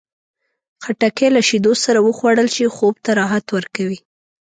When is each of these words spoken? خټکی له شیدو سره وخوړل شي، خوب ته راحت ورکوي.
خټکی 0.83 1.27
له 1.35 1.41
شیدو 1.47 1.73
سره 1.83 1.99
وخوړل 2.01 2.47
شي، 2.55 2.65
خوب 2.75 2.95
ته 3.05 3.11
راحت 3.19 3.45
ورکوي. 3.55 3.99